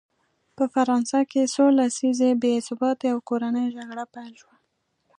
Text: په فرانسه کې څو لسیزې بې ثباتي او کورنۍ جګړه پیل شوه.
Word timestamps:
په 0.55 0.63
فرانسه 0.73 1.19
کې 1.31 1.51
څو 1.53 1.65
لسیزې 1.79 2.31
بې 2.41 2.53
ثباتي 2.67 3.07
او 3.13 3.19
کورنۍ 3.29 3.65
جګړه 3.75 4.03
پیل 4.13 4.33
شوه. 4.41 4.55